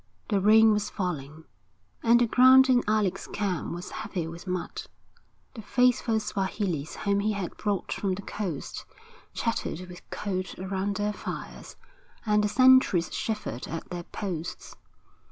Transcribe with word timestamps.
The 0.29 0.39
rain 0.41 0.71
was 0.71 0.89
falling, 0.89 1.43
and 2.01 2.19
the 2.19 2.25
ground 2.25 2.69
in 2.69 2.83
Alec's 2.87 3.27
camp 3.27 3.71
was 3.71 3.91
heavy 3.91 4.25
with 4.27 4.47
mud. 4.47 4.81
The 5.53 5.61
faithful 5.61 6.19
Swahilis 6.19 6.95
whom 6.95 7.19
he 7.19 7.33
had 7.33 7.55
brought 7.55 7.91
from 7.91 8.15
the 8.15 8.23
coast, 8.23 8.83
chattered 9.35 9.81
with 9.87 10.01
cold 10.09 10.55
around 10.57 10.95
their 10.95 11.13
fires; 11.13 11.75
and 12.25 12.43
the 12.43 12.47
sentries 12.49 13.13
shivered 13.13 13.67
at 13.67 13.91
their 13.91 14.05
posts. 14.05 14.75